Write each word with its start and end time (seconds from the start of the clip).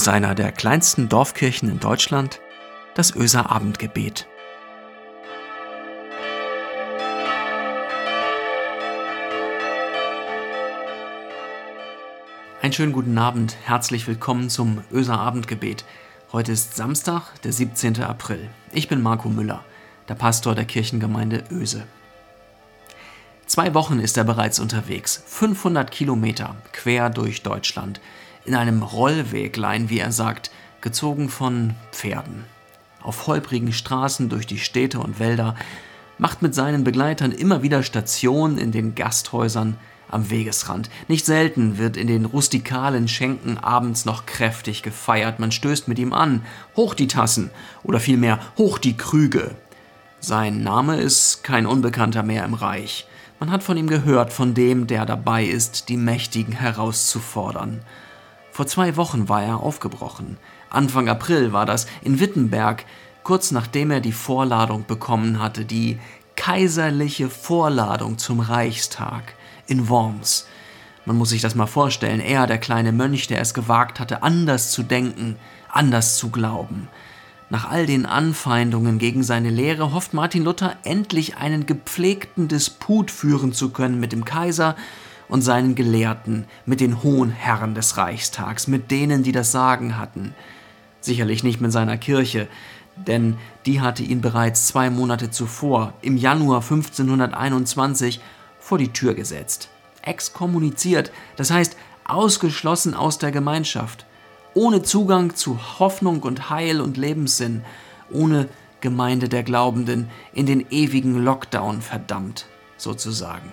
Aus 0.00 0.08
einer 0.08 0.34
der 0.34 0.50
kleinsten 0.50 1.10
Dorfkirchen 1.10 1.68
in 1.68 1.78
Deutschland, 1.78 2.40
das 2.94 3.14
Öser 3.14 3.50
Abendgebet. 3.50 4.26
Einen 12.62 12.72
schönen 12.72 12.92
guten 12.92 13.18
Abend, 13.18 13.58
herzlich 13.62 14.06
willkommen 14.06 14.48
zum 14.48 14.82
Öser 14.90 15.18
Abendgebet. 15.20 15.84
Heute 16.32 16.52
ist 16.52 16.76
Samstag, 16.76 17.34
der 17.42 17.52
17. 17.52 18.02
April. 18.02 18.48
Ich 18.72 18.88
bin 18.88 19.02
Marco 19.02 19.28
Müller, 19.28 19.62
der 20.08 20.14
Pastor 20.14 20.54
der 20.54 20.64
Kirchengemeinde 20.64 21.44
Öse. 21.50 21.86
Zwei 23.44 23.74
Wochen 23.74 24.00
ist 24.00 24.16
er 24.16 24.24
bereits 24.24 24.60
unterwegs, 24.60 25.22
500 25.26 25.90
Kilometer 25.90 26.56
quer 26.72 27.10
durch 27.10 27.42
Deutschland, 27.42 28.00
in 28.44 28.54
einem 28.54 28.82
Rollweglein, 28.82 29.90
wie 29.90 29.98
er 29.98 30.12
sagt, 30.12 30.50
gezogen 30.80 31.28
von 31.28 31.74
Pferden. 31.92 32.44
Auf 33.02 33.26
holprigen 33.26 33.72
Straßen 33.72 34.28
durch 34.28 34.46
die 34.46 34.58
Städte 34.58 35.00
und 35.00 35.18
Wälder, 35.18 35.54
macht 36.18 36.42
mit 36.42 36.54
seinen 36.54 36.84
Begleitern 36.84 37.32
immer 37.32 37.62
wieder 37.62 37.82
Station 37.82 38.58
in 38.58 38.72
den 38.72 38.94
Gasthäusern 38.94 39.76
am 40.10 40.30
Wegesrand. 40.30 40.90
Nicht 41.08 41.24
selten 41.24 41.78
wird 41.78 41.96
in 41.96 42.06
den 42.06 42.24
rustikalen 42.24 43.08
Schenken 43.08 43.58
abends 43.58 44.04
noch 44.04 44.26
kräftig 44.26 44.82
gefeiert. 44.82 45.38
Man 45.38 45.52
stößt 45.52 45.88
mit 45.88 45.98
ihm 45.98 46.12
an. 46.12 46.42
Hoch 46.76 46.94
die 46.94 47.06
Tassen 47.06 47.50
oder 47.82 48.00
vielmehr 48.00 48.40
hoch 48.58 48.78
die 48.78 48.96
Krüge. 48.96 49.54
Sein 50.20 50.62
Name 50.62 50.96
ist 50.96 51.42
kein 51.44 51.66
Unbekannter 51.66 52.22
mehr 52.22 52.44
im 52.44 52.54
Reich. 52.54 53.06
Man 53.38 53.50
hat 53.50 53.62
von 53.62 53.78
ihm 53.78 53.86
gehört, 53.86 54.34
von 54.34 54.52
dem, 54.52 54.86
der 54.86 55.06
dabei 55.06 55.44
ist, 55.44 55.88
die 55.88 55.96
Mächtigen 55.96 56.52
herauszufordern. 56.52 57.80
Vor 58.60 58.66
zwei 58.66 58.96
Wochen 58.96 59.30
war 59.30 59.42
er 59.42 59.62
aufgebrochen. 59.62 60.36
Anfang 60.68 61.08
April 61.08 61.54
war 61.54 61.64
das 61.64 61.86
in 62.02 62.20
Wittenberg, 62.20 62.84
kurz 63.22 63.52
nachdem 63.52 63.90
er 63.90 64.00
die 64.00 64.12
Vorladung 64.12 64.84
bekommen 64.84 65.42
hatte, 65.42 65.64
die 65.64 65.98
kaiserliche 66.36 67.30
Vorladung 67.30 68.18
zum 68.18 68.38
Reichstag 68.40 69.32
in 69.66 69.88
Worms. 69.88 70.46
Man 71.06 71.16
muss 71.16 71.30
sich 71.30 71.40
das 71.40 71.54
mal 71.54 71.68
vorstellen, 71.68 72.20
er, 72.20 72.46
der 72.46 72.58
kleine 72.58 72.92
Mönch, 72.92 73.28
der 73.28 73.40
es 73.40 73.54
gewagt 73.54 73.98
hatte, 73.98 74.22
anders 74.22 74.72
zu 74.72 74.82
denken, 74.82 75.36
anders 75.70 76.18
zu 76.18 76.28
glauben. 76.28 76.88
Nach 77.48 77.70
all 77.70 77.86
den 77.86 78.04
Anfeindungen 78.04 78.98
gegen 78.98 79.22
seine 79.22 79.48
Lehre 79.48 79.94
hofft 79.94 80.12
Martin 80.12 80.44
Luther 80.44 80.76
endlich 80.84 81.38
einen 81.38 81.64
gepflegten 81.64 82.46
Disput 82.46 83.10
führen 83.10 83.54
zu 83.54 83.70
können 83.70 83.98
mit 83.98 84.12
dem 84.12 84.26
Kaiser 84.26 84.76
und 85.30 85.42
seinen 85.42 85.74
Gelehrten, 85.74 86.44
mit 86.66 86.80
den 86.80 87.02
hohen 87.02 87.30
Herren 87.30 87.74
des 87.74 87.96
Reichstags, 87.96 88.66
mit 88.66 88.90
denen, 88.90 89.22
die 89.22 89.32
das 89.32 89.52
Sagen 89.52 89.96
hatten. 89.96 90.34
Sicherlich 91.00 91.42
nicht 91.42 91.60
mit 91.60 91.72
seiner 91.72 91.96
Kirche, 91.96 92.48
denn 92.96 93.38
die 93.64 93.80
hatte 93.80 94.02
ihn 94.02 94.20
bereits 94.20 94.66
zwei 94.66 94.90
Monate 94.90 95.30
zuvor, 95.30 95.94
im 96.02 96.16
Januar 96.16 96.60
1521, 96.60 98.20
vor 98.58 98.76
die 98.76 98.92
Tür 98.92 99.14
gesetzt. 99.14 99.70
Exkommuniziert, 100.02 101.12
das 101.36 101.50
heißt 101.50 101.76
ausgeschlossen 102.04 102.94
aus 102.94 103.18
der 103.18 103.30
Gemeinschaft 103.30 104.04
ohne 104.54 104.82
Zugang 104.82 105.34
zu 105.34 105.58
Hoffnung 105.78 106.22
und 106.22 106.50
Heil 106.50 106.80
und 106.80 106.96
Lebenssinn, 106.96 107.62
ohne 108.10 108.48
Gemeinde 108.80 109.28
der 109.28 109.42
Glaubenden 109.42 110.10
in 110.32 110.46
den 110.46 110.66
ewigen 110.70 111.22
Lockdown 111.22 111.82
verdammt, 111.82 112.46
sozusagen. 112.76 113.50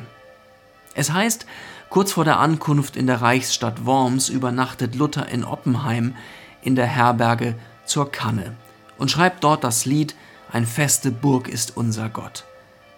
Es 0.98 1.14
heißt, 1.14 1.46
kurz 1.90 2.12
vor 2.12 2.26
der 2.26 2.40
Ankunft 2.40 2.98
in 2.98 3.06
der 3.06 3.22
Reichsstadt 3.22 3.86
Worms 3.86 4.30
übernachtet 4.30 4.96
Luther 4.96 5.30
in 5.30 5.46
Oppenheim 5.46 6.16
in 6.64 6.76
der 6.76 6.88
Herberge 6.88 7.54
zur 7.86 8.12
Kanne 8.12 8.56
und 8.98 9.12
schreibt 9.12 9.44
dort 9.44 9.64
das 9.64 9.86
Lied 9.86 10.16
Ein 10.52 10.66
feste 10.66 11.12
Burg 11.12 11.50
ist 11.50 11.78
unser 11.78 12.10
Gott. 12.10 12.46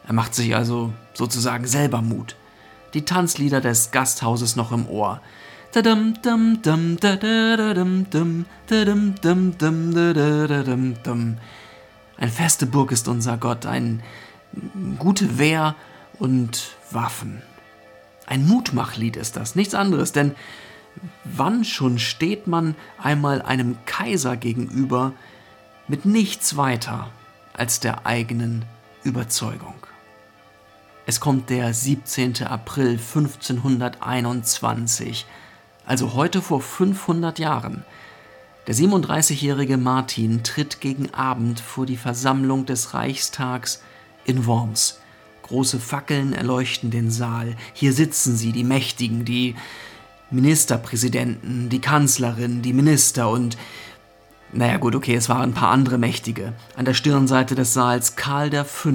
Er 0.08 0.14
macht 0.14 0.34
sich 0.34 0.56
also 0.56 0.94
sozusagen 1.14 1.68
selber 1.68 2.02
Mut. 2.02 2.38
Die 2.94 3.04
Tanzlieder 3.04 3.60
des 3.60 3.92
Gasthauses 3.92 4.56
noch 4.56 4.72
im 4.72 4.88
Ohr, 4.88 5.22
ein 12.18 12.30
feste 12.30 12.66
Burg 12.66 12.92
ist 12.94 13.10
unser 13.10 13.38
Gott, 13.38 13.66
ein 13.66 14.02
gute 15.00 15.38
Wehr 15.38 15.76
und 16.18 16.78
Waffen. 16.92 17.42
Ein 18.30 18.48
Mutmachlied 18.48 19.18
ist 19.18 19.36
das, 19.36 19.56
nichts 19.56 19.74
anderes, 19.74 20.12
denn 20.12 20.36
wann 21.24 21.66
schon 21.66 21.98
steht 22.00 22.48
man 22.48 22.76
einmal 23.02 23.42
einem 23.42 23.78
Kaiser 23.86 24.38
gegenüber 24.38 25.14
mit 25.88 26.06
nichts 26.06 26.56
weiter 26.56 27.10
als 27.54 27.80
der 27.80 28.06
eigenen 28.06 28.66
Überzeugung. 29.04 29.74
Es 31.08 31.20
kommt 31.20 31.50
der 31.50 31.74
17. 31.74 32.44
April 32.44 32.92
1521 32.92 35.26
also 35.90 36.14
heute 36.14 36.44
vor 36.44 36.62
500 36.62 37.40
Jahren. 37.40 37.84
Der 38.68 38.76
37-jährige 38.76 39.78
Martin 39.78 40.44
tritt 40.44 40.82
gegen 40.82 41.12
Abend 41.16 41.60
vor 41.60 41.88
die 41.88 41.98
Versammlung 41.98 42.68
des 42.68 42.94
Reichstags 42.94 43.82
in 44.24 44.46
Worms. 44.46 45.00
Große 45.50 45.80
Fackeln 45.80 46.34
erleuchten 46.34 46.92
den 46.92 47.10
Saal. 47.10 47.56
Hier 47.74 47.92
sitzen 47.92 48.38
sie, 48.38 48.52
die 48.52 48.64
Mächtigen, 48.64 49.26
die 49.26 49.56
Ministerpräsidenten, 50.30 51.70
die 51.70 51.82
Kanzlerin, 51.82 52.62
die 52.62 52.72
Minister 52.72 53.32
und 53.32 53.58
naja 54.54 54.78
gut, 54.78 54.94
okay, 54.94 55.16
es 55.16 55.28
waren 55.28 55.42
ein 55.42 55.54
paar 55.56 55.72
andere 55.72 55.98
Mächtige. 55.98 56.54
An 56.76 56.86
der 56.86 56.94
Stirnseite 56.94 57.56
des 57.56 57.74
Saals 57.74 58.16
Karl 58.16 58.64
V., 58.64 58.92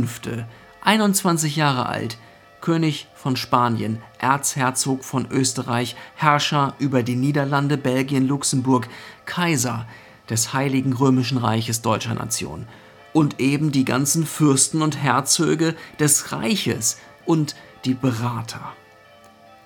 21 0.83 1.57
Jahre 1.57 1.87
alt, 1.87 2.19
König 2.61 3.09
von 3.17 3.35
Spanien, 3.35 4.01
Erzherzog 4.19 5.05
von 5.05 5.27
Österreich, 5.33 5.97
Herrscher 6.15 6.75
über 6.79 7.03
die 7.03 7.17
Niederlande, 7.17 7.77
Belgien, 7.77 8.29
Luxemburg, 8.29 8.89
Kaiser 9.27 9.89
des 10.31 10.53
Heiligen 10.53 10.93
Römischen 10.93 11.39
Reiches 11.39 11.83
deutscher 11.83 12.15
Nation 12.15 12.69
und 13.15 13.41
eben 13.41 13.73
die 13.73 13.87
ganzen 13.87 14.27
Fürsten 14.27 14.83
und 14.83 14.99
Herzöge 15.03 15.75
des 15.99 16.33
Reiches 16.33 16.99
und 17.25 17.55
die 17.87 17.95
Berater. 17.95 18.75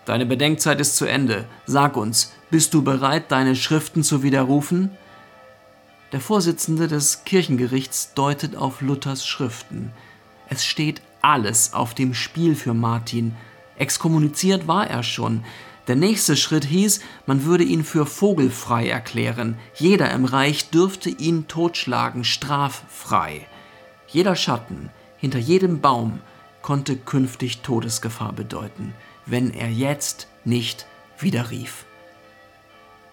Deine 0.04 0.26
Bedenkzeit 0.26 0.80
ist 0.80 0.96
zu 0.96 1.06
Ende. 1.06 1.46
Sag 1.66 1.96
uns, 1.96 2.32
bist 2.50 2.72
du 2.72 2.82
bereit, 2.82 3.32
deine 3.32 3.56
Schriften 3.56 4.04
zu 4.04 4.22
widerrufen? 4.22 4.90
Der 6.12 6.20
Vorsitzende 6.20 6.88
des 6.88 7.24
Kirchengerichts 7.24 8.14
deutet 8.14 8.56
auf 8.56 8.80
Luthers 8.80 9.26
Schriften. 9.26 9.92
Es 10.48 10.64
steht 10.64 11.02
alles 11.20 11.74
auf 11.74 11.94
dem 11.94 12.14
Spiel 12.14 12.54
für 12.54 12.74
Martin. 12.74 13.34
Exkommuniziert 13.76 14.66
war 14.66 14.88
er 14.88 15.02
schon. 15.02 15.44
Der 15.88 15.96
nächste 15.96 16.36
Schritt 16.36 16.66
hieß, 16.66 17.00
man 17.24 17.44
würde 17.44 17.64
ihn 17.64 17.82
für 17.82 18.04
vogelfrei 18.04 18.88
erklären. 18.88 19.56
Jeder 19.74 20.10
im 20.10 20.26
Reich 20.26 20.68
dürfte 20.68 21.08
ihn 21.08 21.48
totschlagen, 21.48 22.24
straffrei. 22.24 23.46
Jeder 24.06 24.36
Schatten, 24.36 24.90
hinter 25.16 25.38
jedem 25.38 25.80
Baum 25.80 26.20
konnte 26.60 26.94
künftig 26.94 27.62
Todesgefahr 27.62 28.34
bedeuten, 28.34 28.92
wenn 29.24 29.54
er 29.54 29.70
jetzt 29.70 30.28
nicht 30.44 30.86
widerrief. 31.18 31.86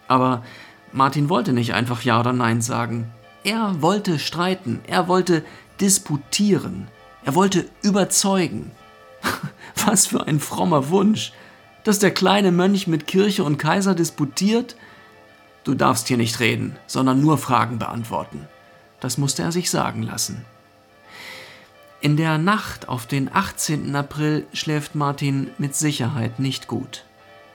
Aber 0.09 0.43
Martin 0.91 1.29
wollte 1.29 1.53
nicht 1.53 1.73
einfach 1.73 2.01
Ja 2.01 2.19
oder 2.19 2.33
Nein 2.33 2.61
sagen. 2.61 3.09
Er 3.45 3.81
wollte 3.81 4.19
streiten, 4.19 4.81
er 4.85 5.07
wollte 5.07 5.45
disputieren. 5.79 6.89
Er 7.23 7.35
wollte 7.35 7.69
überzeugen. 7.81 8.71
Was 9.85 10.07
für 10.07 10.27
ein 10.27 10.41
frommer 10.41 10.89
Wunsch, 10.89 11.31
dass 11.85 11.99
der 11.99 12.11
kleine 12.11 12.51
Mönch 12.51 12.87
mit 12.87 13.07
Kirche 13.07 13.45
und 13.45 13.57
Kaiser 13.57 13.95
disputiert? 13.95 14.75
Du 15.63 15.75
darfst 15.75 16.09
hier 16.09 16.17
nicht 16.17 16.39
reden, 16.41 16.75
sondern 16.87 17.21
nur 17.21 17.37
Fragen 17.37 17.79
beantworten. 17.79 18.47
Das 18.99 19.17
musste 19.17 19.43
er 19.43 19.51
sich 19.51 19.69
sagen 19.69 20.03
lassen. 20.03 20.43
In 22.01 22.17
der 22.17 22.37
Nacht 22.37 22.89
auf 22.89 23.05
den 23.05 23.33
18. 23.33 23.95
April 23.95 24.45
schläft 24.51 24.95
Martin 24.95 25.49
mit 25.57 25.75
Sicherheit 25.75 26.39
nicht 26.39 26.67
gut. 26.67 27.05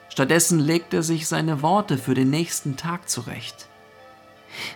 Stattdessen 0.09 0.59
legt 0.59 0.95
er 0.95 1.03
sich 1.03 1.29
seine 1.29 1.63
Worte 1.63 1.99
für 1.99 2.15
den 2.15 2.31
nächsten 2.31 2.77
Tag 2.77 3.09
zurecht. 3.09 3.69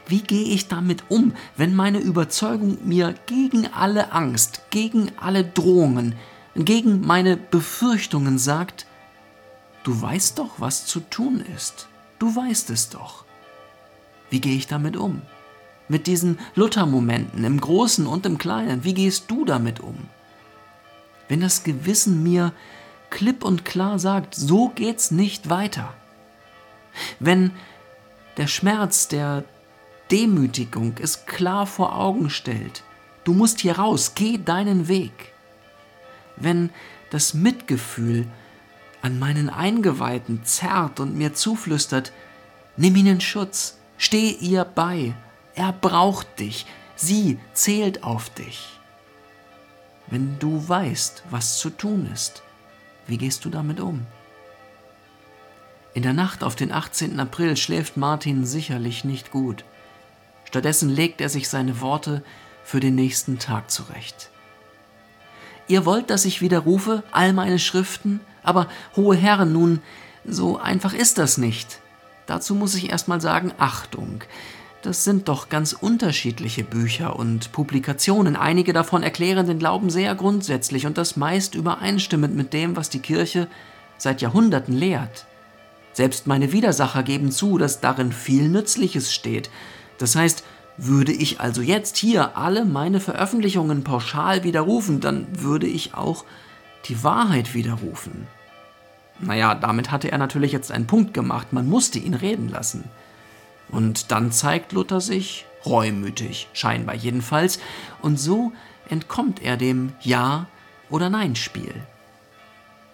Wie 0.06 0.20
gehe 0.20 0.55
ich 0.55 0.69
damit 0.69 1.05
um, 1.08 1.32
wenn 1.56 1.75
meine 1.75 1.99
Überzeugung 1.99 2.79
mir 2.84 3.14
gegen 3.26 3.69
alle 3.73 4.12
Angst, 4.12 4.62
gegen 4.70 5.11
alle 5.17 5.44
Drohungen, 5.44 6.14
gegen 6.56 7.00
meine 7.00 7.37
Befürchtungen 7.37 8.38
sagt, 8.38 8.87
du 9.84 10.02
weißt 10.02 10.38
doch, 10.38 10.50
was 10.58 10.86
zu 10.86 11.00
tun 11.00 11.44
ist, 11.54 11.88
du 12.19 12.34
weißt 12.34 12.70
es 12.70 12.90
doch. 12.90 13.25
Wie 14.31 14.40
gehe 14.40 14.56
ich 14.56 14.66
damit 14.66 14.96
um? 14.96 15.22
Mit 15.86 16.06
diesen 16.06 16.38
Luther-Momenten 16.56 17.44
im 17.44 17.60
Großen 17.60 18.06
und 18.06 18.26
im 18.26 18.38
Kleinen, 18.38 18.82
wie 18.82 18.94
gehst 18.94 19.31
du 19.31 19.44
damit 19.44 19.81
um? 19.81 19.96
Wenn 21.28 21.40
das 21.40 21.62
Gewissen 21.62 22.22
mir 22.22 22.52
klipp 23.10 23.44
und 23.44 23.64
klar 23.64 23.98
sagt, 23.98 24.34
so 24.34 24.70
geht's 24.70 25.10
nicht 25.10 25.50
weiter. 25.50 25.94
Wenn 27.20 27.52
der 28.36 28.46
Schmerz 28.46 29.08
der 29.08 29.44
Demütigung 30.10 30.94
es 31.00 31.26
klar 31.26 31.66
vor 31.66 31.96
Augen 31.96 32.31
stellt. 32.31 32.82
Du 33.25 33.32
musst 33.32 33.60
hier 33.60 33.78
raus, 33.78 34.12
geh 34.14 34.38
deinen 34.38 34.88
Weg. 34.88 35.32
Wenn 36.36 36.70
das 37.10 37.34
Mitgefühl 37.34 38.26
an 39.05 39.19
meinen 39.19 39.51
Eingeweihten 39.51 40.45
zerrt 40.45 40.99
und 40.99 41.15
mir 41.15 41.35
zuflüstert, 41.35 42.11
nimm 42.79 42.97
ihn 42.97 43.06
in 43.06 43.21
Schutz, 43.21 43.77
steh 43.99 44.31
ihr 44.31 44.65
bei, 44.65 45.15
er 45.55 45.73
braucht 45.73 46.41
dich, 46.41 46.65
sie 46.97 47.39
zählt 47.53 48.03
auf 48.03 48.31
dich. 48.31 48.81
Wenn 50.06 50.39
du 50.39 50.67
weißt, 50.67 51.25
was 51.29 51.59
zu 51.59 51.69
tun 51.69 52.09
ist, 52.15 52.43
wie 53.06 53.19
gehst 53.19 53.45
du 53.45 53.51
damit 53.51 53.79
um? 53.79 54.06
In 55.93 56.03
der 56.03 56.15
Nacht 56.15 56.43
auf 56.43 56.56
den 56.56 56.73
18. 56.73 57.21
April 57.21 57.59
schläft 57.59 57.99
Martin 57.99 58.47
sicherlich 58.47 59.05
nicht 59.05 59.31
gut. 59.31 59.67
Stattdessen 60.47 60.89
legt 60.89 61.21
er 61.21 61.29
sich 61.29 61.51
seine 61.51 61.83
Worte 61.83 62.25
für 62.65 62.81
den 62.81 62.95
nächsten 62.95 63.39
Tag 63.39 63.71
zurecht. 63.71 64.31
Ihr 65.69 65.85
wollt, 65.85 66.09
dass 66.09 66.25
ich 66.25 66.41
widerrufe 66.41 67.03
all 67.12 67.35
meine 67.35 67.59
Schriften? 67.59 68.21
Aber, 68.44 68.69
hohe 68.94 69.17
Herren, 69.17 69.52
nun, 69.52 69.81
so 70.25 70.58
einfach 70.58 70.94
ist 70.94 71.19
das 71.19 71.38
nicht. 71.38 71.81
Dazu 72.26 72.55
muss 72.55 72.75
ich 72.75 72.91
erstmal 72.91 73.20
sagen, 73.20 73.52
Achtung. 73.58 74.23
Das 74.82 75.02
sind 75.02 75.29
doch 75.29 75.49
ganz 75.49 75.73
unterschiedliche 75.73 76.62
Bücher 76.62 77.17
und 77.17 77.52
Publikationen. 77.52 78.37
Einige 78.37 78.75
davon 78.75 79.02
erklären 79.02 79.46
den 79.46 79.58
Glauben 79.58 79.88
sehr 79.88 80.14
grundsätzlich 80.14 80.87
und 80.87 80.99
das 80.99 81.17
meist 81.17 81.55
übereinstimmend 81.55 82.37
mit 82.37 82.52
dem, 82.52 82.76
was 82.76 82.91
die 82.91 82.99
Kirche 82.99 83.49
seit 83.96 84.20
Jahrhunderten 84.20 84.75
lehrt. 84.75 85.26
Selbst 85.94 86.26
meine 86.26 86.52
Widersacher 86.52 87.02
geben 87.02 87.31
zu, 87.31 87.56
dass 87.56 87.81
darin 87.81 88.12
viel 88.12 88.49
Nützliches 88.49 89.14
steht. 89.14 89.49
Das 89.96 90.17
heißt, 90.17 90.44
würde 90.76 91.12
ich 91.12 91.41
also 91.41 91.62
jetzt 91.62 91.96
hier 91.96 92.37
alle 92.37 92.64
meine 92.64 93.00
Veröffentlichungen 93.00 93.85
pauschal 93.85 94.44
widerrufen, 94.44 95.00
dann 95.00 95.26
würde 95.31 95.67
ich 95.67 95.94
auch 95.94 96.25
die 96.88 97.02
Wahrheit 97.02 97.55
widerrufen. 97.55 98.26
Naja, 99.20 99.55
damit 99.55 99.90
hatte 99.90 100.11
er 100.11 100.19
natürlich 100.19 100.52
jetzt 100.52 100.72
einen 100.72 100.87
Punkt 100.87 101.14
gemacht, 101.14 101.52
man 101.52 101.69
musste 101.69 101.99
ihn 101.99 102.14
reden 102.14 102.49
lassen. 102.49 102.84
Und 103.69 104.11
dann 104.11 104.32
zeigt 104.32 104.72
Luther 104.72 105.00
sich 105.00 105.46
reumütig, 105.64 106.49
scheinbar 106.52 106.94
jedenfalls, 106.94 107.58
und 108.02 108.19
so 108.19 108.52
entkommt 108.88 109.43
er 109.43 109.56
dem 109.56 109.93
Ja- 110.00 110.46
oder 110.90 111.08
Nein-Spiel. 111.11 111.75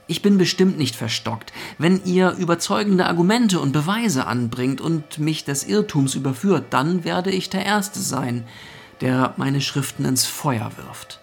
Ich 0.06 0.22
bin 0.22 0.38
bestimmt 0.38 0.76
nicht 0.76 0.96
verstockt. 0.96 1.52
Wenn 1.78 2.04
ihr 2.04 2.32
überzeugende 2.32 3.06
Argumente 3.06 3.60
und 3.60 3.72
Beweise 3.72 4.26
anbringt 4.26 4.80
und 4.80 5.18
mich 5.18 5.44
des 5.44 5.64
Irrtums 5.64 6.16
überführt, 6.16 6.66
dann 6.70 7.04
werde 7.04 7.30
ich 7.30 7.48
der 7.48 7.64
Erste 7.64 8.00
sein, 8.00 8.44
der 9.00 9.34
meine 9.36 9.60
Schriften 9.60 10.04
ins 10.04 10.26
Feuer 10.26 10.72
wirft. 10.76 11.20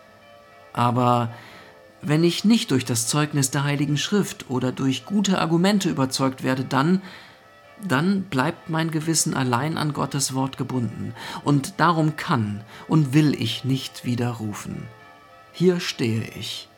Aber 0.71 1.33
wenn 2.01 2.23
ich 2.23 2.45
nicht 2.45 2.71
durch 2.71 2.85
das 2.85 3.07
Zeugnis 3.07 3.51
der 3.51 3.63
Heiligen 3.63 3.97
Schrift 3.97 4.49
oder 4.49 4.71
durch 4.71 5.05
gute 5.05 5.39
Argumente 5.39 5.89
überzeugt 5.89 6.43
werde, 6.43 6.63
dann, 6.63 7.01
dann 7.85 8.23
bleibt 8.23 8.69
mein 8.69 8.91
Gewissen 8.91 9.33
allein 9.33 9.77
an 9.77 9.93
Gottes 9.93 10.33
Wort 10.33 10.57
gebunden, 10.57 11.13
und 11.43 11.79
darum 11.79 12.15
kann 12.15 12.63
und 12.87 13.13
will 13.13 13.33
ich 13.33 13.63
nicht 13.63 14.05
widerrufen. 14.05 14.87
Hier 15.53 15.79
stehe 15.79 16.23
ich. 16.37 16.69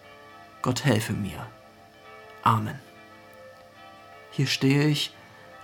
Gott 0.62 0.86
helfe 0.86 1.14
mir. 1.14 1.46
Amen. 2.44 2.80
Hier 4.32 4.48
stehe 4.48 4.88
ich 4.88 5.14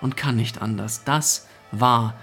und 0.01 0.17
kann 0.17 0.35
nicht 0.35 0.61
anders. 0.61 1.03
Das 1.05 1.47
war 1.71 2.15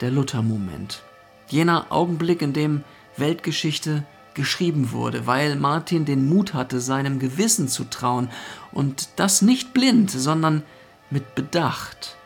der 0.00 0.10
Luther-Moment. 0.10 1.02
Jener 1.48 1.86
Augenblick, 1.90 2.42
in 2.42 2.52
dem 2.52 2.84
Weltgeschichte 3.16 4.04
geschrieben 4.36 4.92
wurde, 4.92 5.26
weil 5.26 5.56
Martin 5.56 6.04
den 6.04 6.28
Mut 6.28 6.54
hatte, 6.54 6.80
seinem 6.80 7.18
Gewissen 7.18 7.66
zu 7.66 7.82
trauen 7.84 8.30
und 8.70 9.08
das 9.16 9.42
nicht 9.42 9.74
blind, 9.74 10.12
sondern 10.12 10.62
mit 11.10 11.34
Bedacht, 11.34 12.16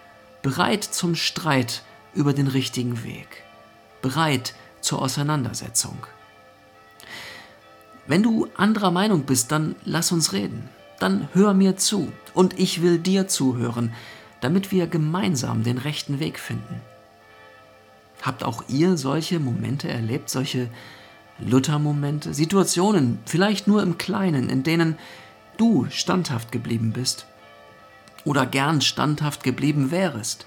bereit 0.42 0.84
zum 0.84 1.14
Streit 1.14 1.82
über 2.12 2.34
den 2.34 2.48
richtigen 2.48 3.02
Weg, 3.02 3.44
bereit 4.02 4.54
zur 4.82 5.00
Auseinandersetzung. 5.00 6.06
Wenn 8.06 8.22
du 8.22 8.48
anderer 8.56 8.90
Meinung 8.90 9.22
bist, 9.22 9.50
dann 9.50 9.76
lass 9.84 10.12
uns 10.12 10.34
reden 10.34 10.68
dann 11.00 11.28
hör 11.32 11.54
mir 11.54 11.76
zu 11.76 12.12
und 12.34 12.58
ich 12.58 12.82
will 12.82 12.98
dir 12.98 13.26
zuhören, 13.26 13.92
damit 14.40 14.70
wir 14.70 14.86
gemeinsam 14.86 15.64
den 15.64 15.78
rechten 15.78 16.20
Weg 16.20 16.38
finden. 16.38 16.80
Habt 18.22 18.44
auch 18.44 18.64
ihr 18.68 18.96
solche 18.96 19.40
Momente 19.40 19.88
erlebt, 19.88 20.30
solche 20.30 20.68
Luther-Momente, 21.40 22.34
Situationen, 22.34 23.18
vielleicht 23.26 23.66
nur 23.66 23.82
im 23.82 23.98
Kleinen, 23.98 24.48
in 24.48 24.62
denen 24.62 24.98
du 25.56 25.86
standhaft 25.90 26.52
geblieben 26.52 26.92
bist 26.92 27.26
oder 28.24 28.46
gern 28.46 28.80
standhaft 28.80 29.42
geblieben 29.42 29.90
wärest, 29.90 30.46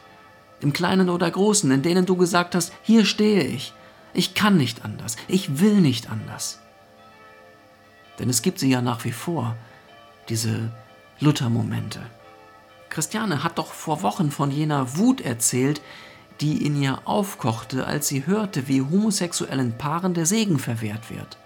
im 0.59 0.73
Kleinen 0.73 1.09
oder 1.09 1.29
Großen, 1.29 1.69
in 1.71 1.81
denen 1.81 2.05
du 2.05 2.15
gesagt 2.15 2.55
hast, 2.55 2.71
hier 2.83 3.05
stehe 3.05 3.43
ich, 3.43 3.73
ich 4.13 4.33
kann 4.33 4.57
nicht 4.57 4.85
anders, 4.85 5.17
ich 5.27 5.59
will 5.59 5.81
nicht 5.81 6.09
anders. 6.09 6.59
Denn 8.19 8.29
es 8.29 8.41
gibt 8.41 8.59
sie 8.59 8.69
ja 8.69 8.81
nach 8.81 9.03
wie 9.05 9.11
vor, 9.11 9.55
diese 10.29 10.71
Luther-Momente. 11.19 11.99
Christiane 12.89 13.43
hat 13.43 13.57
doch 13.57 13.73
vor 13.73 14.03
Wochen 14.03 14.31
von 14.31 14.51
jener 14.51 14.97
Wut 14.97 15.19
erzählt, 15.19 15.81
die 16.41 16.65
in 16.65 16.81
ihr 16.81 17.01
aufkochte, 17.05 17.85
als 17.85 18.07
sie 18.07 18.25
hörte, 18.25 18.67
wie 18.67 18.81
homosexuellen 18.81 19.77
Paaren 19.77 20.13
der 20.13 20.25
Segen 20.25 20.59
verwehrt 20.59 21.09
wird. 21.09 21.37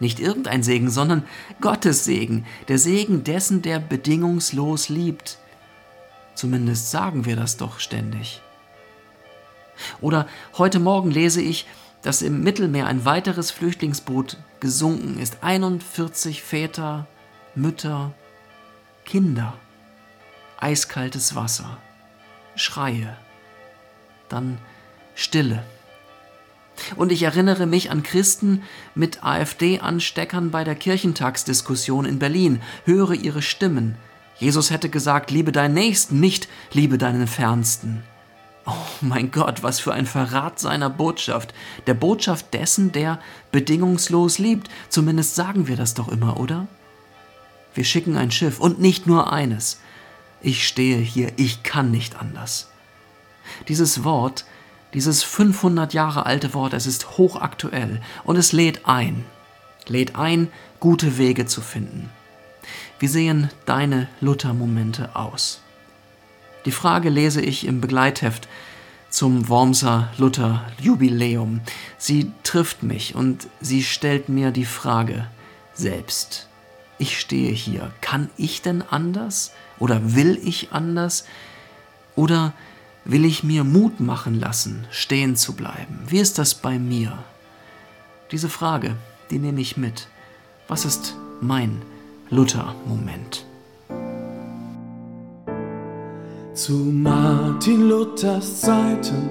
Nicht 0.00 0.20
irgendein 0.20 0.62
Segen, 0.62 0.90
sondern 0.90 1.24
Gottes 1.60 2.04
Segen, 2.04 2.44
der 2.68 2.78
Segen 2.78 3.24
dessen, 3.24 3.62
der 3.62 3.78
bedingungslos 3.78 4.88
liebt. 4.88 5.38
Zumindest 6.34 6.90
sagen 6.90 7.24
wir 7.24 7.36
das 7.36 7.56
doch 7.56 7.78
ständig. 7.78 8.42
Oder 10.00 10.26
heute 10.58 10.80
Morgen 10.80 11.10
lese 11.10 11.40
ich, 11.40 11.66
dass 12.02 12.22
im 12.22 12.42
Mittelmeer 12.42 12.86
ein 12.86 13.04
weiteres 13.04 13.50
Flüchtlingsboot 13.50 14.36
gesunken 14.60 15.18
ist. 15.18 15.38
41 15.42 16.42
Väter, 16.42 17.06
Mütter, 17.54 18.12
Kinder, 19.04 19.54
eiskaltes 20.58 21.34
Wasser, 21.34 21.78
Schreie, 22.56 23.16
dann 24.34 24.58
Stille. 25.14 25.62
Und 26.96 27.12
ich 27.12 27.22
erinnere 27.22 27.66
mich 27.66 27.90
an 27.90 28.02
Christen 28.02 28.62
mit 28.94 29.24
AfD-Ansteckern 29.24 30.50
bei 30.50 30.64
der 30.64 30.74
Kirchentagsdiskussion 30.74 32.04
in 32.04 32.18
Berlin, 32.18 32.60
höre 32.84 33.12
ihre 33.12 33.42
Stimmen. 33.42 33.96
Jesus 34.38 34.70
hätte 34.70 34.88
gesagt, 34.88 35.30
liebe 35.30 35.52
deinen 35.52 35.74
Nächsten, 35.74 36.18
nicht 36.18 36.48
liebe 36.72 36.98
deinen 36.98 37.28
Fernsten. 37.28 38.02
Oh 38.66 38.72
mein 39.00 39.30
Gott, 39.30 39.62
was 39.62 39.78
für 39.78 39.92
ein 39.92 40.06
Verrat 40.06 40.58
seiner 40.58 40.90
Botschaft, 40.90 41.54
der 41.86 41.94
Botschaft 41.94 42.52
dessen, 42.54 42.92
der 42.92 43.20
bedingungslos 43.52 44.38
liebt. 44.38 44.68
Zumindest 44.88 45.36
sagen 45.36 45.68
wir 45.68 45.76
das 45.76 45.94
doch 45.94 46.08
immer, 46.08 46.40
oder? 46.40 46.66
Wir 47.74 47.84
schicken 47.84 48.16
ein 48.16 48.30
Schiff 48.30 48.58
und 48.58 48.80
nicht 48.80 49.06
nur 49.06 49.32
eines. 49.32 49.80
Ich 50.40 50.66
stehe 50.66 50.98
hier, 50.98 51.32
ich 51.36 51.62
kann 51.62 51.90
nicht 51.90 52.16
anders. 52.16 52.70
Dieses 53.68 54.04
Wort, 54.04 54.44
dieses 54.92 55.22
500 55.22 55.92
Jahre 55.94 56.26
alte 56.26 56.54
Wort, 56.54 56.72
es 56.72 56.86
ist 56.86 57.18
hochaktuell 57.18 58.00
und 58.24 58.36
es 58.36 58.52
lädt 58.52 58.86
ein, 58.86 59.24
lädt 59.86 60.16
ein, 60.16 60.48
gute 60.80 61.18
Wege 61.18 61.46
zu 61.46 61.60
finden. 61.60 62.10
Wie 62.98 63.08
sehen 63.08 63.50
deine 63.66 64.08
Luther-Momente 64.20 65.16
aus? 65.16 65.60
Die 66.64 66.72
Frage 66.72 67.10
lese 67.10 67.42
ich 67.42 67.66
im 67.66 67.80
Begleitheft 67.80 68.48
zum 69.10 69.48
Wormser 69.48 70.08
Luther 70.16 70.64
Jubiläum. 70.80 71.60
Sie 71.98 72.32
trifft 72.42 72.82
mich 72.82 73.14
und 73.14 73.48
sie 73.60 73.82
stellt 73.82 74.28
mir 74.28 74.50
die 74.50 74.64
Frage 74.64 75.26
selbst 75.74 76.48
ich 76.98 77.18
stehe 77.18 77.52
hier. 77.52 77.90
Kann 78.00 78.30
ich 78.36 78.62
denn 78.62 78.82
anders? 78.82 79.52
Oder 79.78 80.14
will 80.14 80.40
ich 80.42 80.72
anders? 80.72 81.24
Oder 82.16 82.52
will 83.04 83.24
ich 83.24 83.44
mir 83.44 83.64
Mut 83.64 84.00
machen 84.00 84.38
lassen, 84.38 84.86
stehen 84.90 85.36
zu 85.36 85.54
bleiben? 85.54 86.00
Wie 86.06 86.18
ist 86.18 86.38
das 86.38 86.54
bei 86.54 86.78
mir? 86.78 87.18
Diese 88.30 88.48
Frage, 88.48 88.96
die 89.30 89.38
nehme 89.38 89.60
ich 89.60 89.76
mit. 89.76 90.08
Was 90.68 90.84
ist 90.84 91.14
mein 91.40 91.82
Luther-Moment? 92.30 93.44
Zu 96.54 96.72
Martin 96.72 97.88
Luthers 97.88 98.60
Zeiten, 98.60 99.28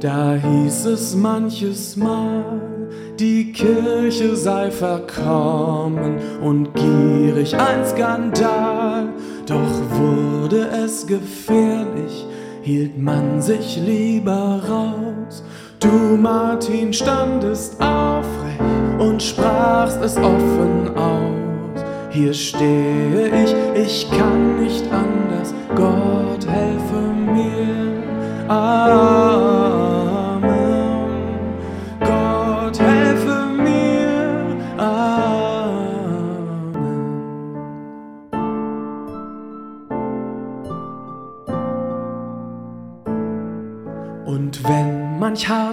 da 0.00 0.34
hieß 0.34 0.84
es 0.84 1.16
manches 1.16 1.96
Mal, 1.96 2.60
die 3.18 3.50
Kirche 3.52 4.36
sei 4.36 4.70
verkommen 4.70 6.18
und 6.42 6.74
gierig 6.74 7.56
ein 7.56 7.84
Skandal. 7.86 9.08
Doch 9.46 9.90
wurde 9.90 10.68
es 10.68 11.06
gefährlich, 11.06 12.26
hielt 12.66 12.98
man 12.98 13.40
sich 13.40 13.76
lieber 13.76 14.60
raus. 14.68 15.44
Du, 15.78 16.16
Martin, 16.16 16.92
standest 16.92 17.80
aufrecht 17.80 18.60
und 18.98 19.22
sprachst 19.22 20.02
es 20.02 20.16
offen 20.16 20.90
aus. 20.96 21.84
Hier 22.10 22.34
stehe 22.34 23.28
ich, 23.44 23.54
ich 23.80 24.10
kann 24.10 24.64
nicht 24.64 24.84
anders, 24.90 25.05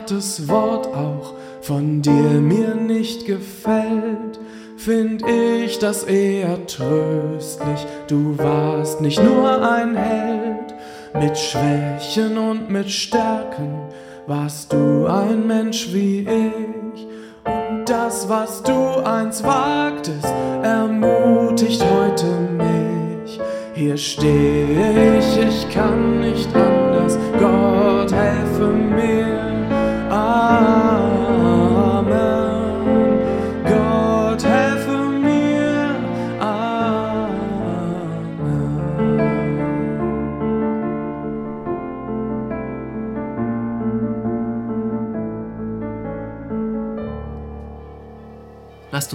hartes 0.03 0.49
Wort 0.49 0.87
auch 0.87 1.33
von 1.61 2.01
dir 2.01 2.11
mir 2.11 2.75
nicht 2.75 3.25
gefällt, 3.25 4.37
find 4.75 5.23
ich 5.25 5.79
das 5.79 6.03
eher 6.03 6.65
tröstlich. 6.67 7.85
Du 8.07 8.37
warst 8.37 8.99
nicht 8.99 9.23
nur 9.23 9.61
ein 9.61 9.95
Held, 9.95 10.73
mit 11.13 11.37
Schwächen 11.37 12.37
und 12.37 12.69
mit 12.69 12.89
Stärken 12.89 13.79
warst 14.27 14.73
du 14.73 15.05
ein 15.05 15.47
Mensch 15.47 15.93
wie 15.93 16.27
ich. 16.27 17.07
Und 17.45 17.85
das, 17.85 18.27
was 18.27 18.61
du 18.61 18.97
einst 19.05 19.45
wagtest, 19.45 20.33
ermutigt 20.63 21.81
heute 21.81 22.25
mich. 22.57 23.39
Hier 23.73 23.95
stehe 23.95 25.17
ich, 25.17 25.37
ich 25.37 25.69
kann 25.73 26.19
nicht 26.19 26.53
anders, 26.53 27.17
Gott 27.39 28.11
helfe 28.11 28.67
mir. 28.67 29.22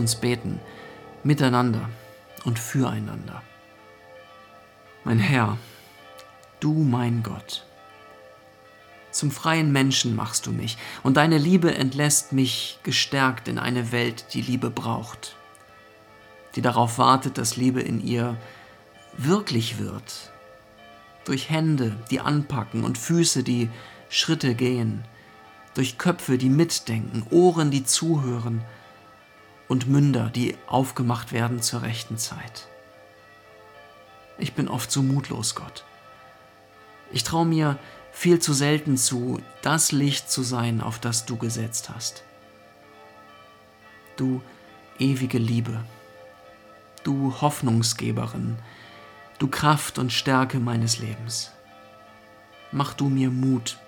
Uns 0.08 0.16
beten, 0.16 0.58
miteinander 1.22 1.86
und 2.46 2.58
füreinander. 2.58 3.42
Mein 5.04 5.18
Herr, 5.18 5.58
du 6.60 6.72
mein 6.72 7.22
Gott, 7.22 7.66
zum 9.10 9.30
freien 9.30 9.70
Menschen 9.70 10.16
machst 10.16 10.46
du 10.46 10.52
mich, 10.52 10.78
und 11.02 11.18
deine 11.18 11.36
Liebe 11.36 11.74
entlässt 11.74 12.32
mich 12.32 12.78
gestärkt 12.84 13.48
in 13.48 13.58
eine 13.58 13.92
Welt, 13.92 14.32
die 14.32 14.40
Liebe 14.40 14.70
braucht, 14.70 15.36
die 16.54 16.62
darauf 16.62 16.96
wartet, 16.96 17.36
dass 17.36 17.56
Liebe 17.56 17.82
in 17.82 18.00
ihr 18.00 18.38
wirklich 19.18 19.78
wird, 19.78 20.32
durch 21.26 21.50
Hände, 21.50 21.96
die 22.10 22.20
anpacken 22.20 22.82
und 22.82 22.96
Füße, 22.96 23.42
die 23.42 23.68
Schritte 24.08 24.54
gehen, 24.54 25.04
durch 25.74 25.98
Köpfe, 25.98 26.38
die 26.38 26.48
mitdenken, 26.48 27.26
Ohren, 27.30 27.70
die 27.70 27.84
zuhören 27.84 28.64
und 29.68 29.86
Münder, 29.88 30.30
die 30.30 30.56
aufgemacht 30.66 31.32
werden 31.32 31.62
zur 31.62 31.82
rechten 31.82 32.18
Zeit. 32.18 32.66
Ich 34.38 34.54
bin 34.54 34.68
oft 34.68 34.90
so 34.90 35.02
mutlos, 35.02 35.54
Gott. 35.54 35.84
Ich 37.12 37.24
traue 37.24 37.46
mir 37.46 37.78
viel 38.12 38.38
zu 38.38 38.52
selten 38.52 38.96
zu, 38.96 39.40
das 39.62 39.92
Licht 39.92 40.30
zu 40.30 40.42
sein, 40.42 40.80
auf 40.80 40.98
das 40.98 41.26
du 41.26 41.36
gesetzt 41.36 41.90
hast. 41.90 42.24
Du 44.16 44.42
ewige 44.98 45.38
Liebe, 45.38 45.84
du 47.04 47.40
Hoffnungsgeberin, 47.40 48.58
du 49.38 49.48
Kraft 49.48 49.98
und 49.98 50.12
Stärke 50.12 50.58
meines 50.58 50.98
Lebens. 50.98 51.52
Mach 52.72 52.94
du 52.94 53.08
mir 53.08 53.30
Mut, 53.30 53.78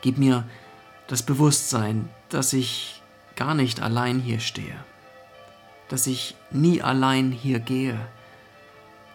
gib 0.00 0.18
mir 0.18 0.48
das 1.06 1.22
Bewusstsein, 1.22 2.08
dass 2.28 2.52
ich 2.52 3.02
gar 3.36 3.54
nicht 3.54 3.80
allein 3.80 4.20
hier 4.20 4.40
stehe, 4.40 4.84
dass 5.90 6.06
ich 6.06 6.36
nie 6.52 6.82
allein 6.82 7.32
hier 7.32 7.58
gehe, 7.58 7.98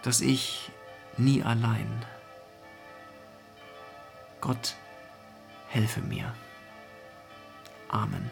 dass 0.04 0.20
ich 0.20 0.70
nie 1.18 1.42
allein. 1.42 2.06
Gott, 4.42 4.76
helfe 5.70 6.02
mir. 6.02 6.34
Amen. 7.88 8.30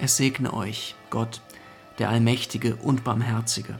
Es 0.00 0.16
segne 0.16 0.52
euch, 0.52 0.96
Gott, 1.08 1.40
der 2.00 2.08
Allmächtige 2.08 2.74
und 2.74 3.04
Barmherzige, 3.04 3.78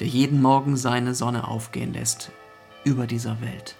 der 0.00 0.06
jeden 0.06 0.42
Morgen 0.42 0.76
seine 0.76 1.14
Sonne 1.14 1.48
aufgehen 1.48 1.94
lässt 1.94 2.32
über 2.84 3.06
dieser 3.06 3.40
Welt, 3.40 3.76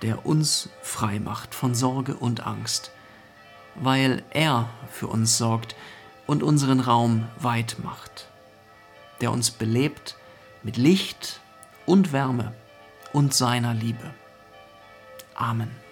der 0.00 0.24
uns 0.24 0.70
frei 0.80 1.20
macht 1.20 1.54
von 1.54 1.74
Sorge 1.74 2.16
und 2.16 2.46
Angst, 2.46 2.92
weil 3.74 4.22
er 4.30 4.70
für 4.90 5.08
uns 5.08 5.36
sorgt 5.36 5.76
und 6.26 6.42
unseren 6.42 6.80
Raum 6.80 7.26
weit 7.38 7.76
macht, 7.82 8.28
der 9.20 9.32
uns 9.32 9.50
belebt 9.50 10.16
mit 10.62 10.76
Licht 10.76 11.40
und 11.86 12.12
Wärme 12.12 12.54
und 13.12 13.34
seiner 13.34 13.74
Liebe. 13.74 14.14
Amen. 15.34 15.83